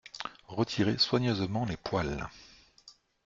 [0.57, 2.27] Retirer soigneusement les poils